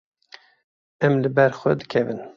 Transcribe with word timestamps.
Em 1.05 1.13
li 1.21 1.29
ber 1.35 1.51
xwe 1.59 1.71
dikevin. 1.79 2.19